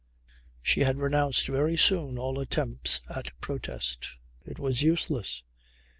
She 0.63 0.79
had 0.79 0.97
renounced 0.97 1.45
very 1.45 1.77
soon 1.77 2.17
all 2.17 2.39
attempts 2.39 3.01
at 3.15 3.39
protests. 3.39 4.15
It 4.43 4.57
was 4.57 4.81
useless. 4.81 5.43